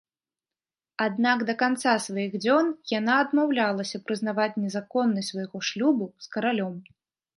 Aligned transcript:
Аднак 1.05 1.43
да 1.49 1.53
канца 1.61 1.93
сваіх 2.07 2.33
дзён 2.43 2.71
яна 2.93 3.13
адмаўлялася 3.25 4.01
прызнаваць 4.07 4.51
незаконнасць 4.65 5.31
свайго 5.35 5.57
шлюбу 5.69 6.09
з 6.27 6.37
каралём. 6.39 6.75